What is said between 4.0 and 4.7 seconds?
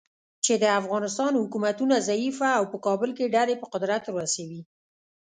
ورسوي.